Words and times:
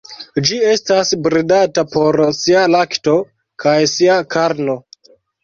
Ĝi 0.47 0.55
estas 0.69 1.11
bredata 1.27 1.83
por 1.97 2.17
sia 2.39 2.65
lakto 2.77 3.15
kaj 3.67 3.77
sia 3.95 4.19
karno. 4.35 4.81